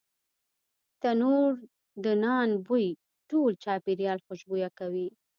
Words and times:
تنوردنان 1.01 2.49
بوی 2.65 2.85
ټول 3.29 3.51
چاپیریال 3.63 4.19
خوشبویه 4.25 4.69
کوي. 4.79 5.07